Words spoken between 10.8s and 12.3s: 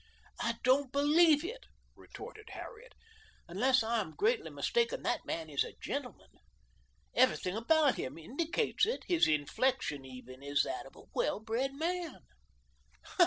of a well bred man."